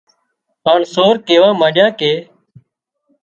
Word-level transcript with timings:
هانَ 0.65 0.81
سور 0.93 1.13
ڪيوا 1.27 1.49
مانڏيا 1.59 1.87
ڪي 1.99 2.13